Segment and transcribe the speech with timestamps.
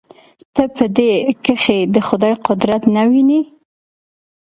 [0.53, 1.11] ته په دې
[1.45, 3.41] کښې د خداى قدرت نه وينې.